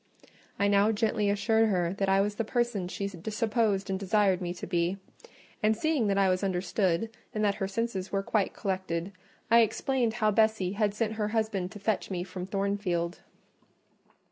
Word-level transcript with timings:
I 0.57 0.67
now 0.67 0.91
gently 0.91 1.29
assured 1.29 1.69
her 1.69 1.93
that 1.99 2.09
I 2.09 2.21
was 2.21 2.33
the 2.33 2.43
person 2.43 2.87
she 2.87 3.07
supposed 3.07 3.87
and 3.87 3.99
desired 3.99 4.41
me 4.41 4.51
to 4.55 4.65
be: 4.65 4.97
and 5.61 5.77
seeing 5.77 6.07
that 6.07 6.17
I 6.17 6.27
was 6.27 6.43
understood, 6.43 7.15
and 7.35 7.45
that 7.45 7.53
her 7.61 7.67
senses 7.67 8.11
were 8.11 8.23
quite 8.23 8.51
collected, 8.51 9.11
I 9.51 9.59
explained 9.59 10.13
how 10.13 10.31
Bessie 10.31 10.71
had 10.71 10.95
sent 10.95 11.13
her 11.21 11.27
husband 11.27 11.71
to 11.73 11.77
fetch 11.79 12.09
me 12.09 12.23
from 12.23 12.47
Thornfield. 12.47 13.19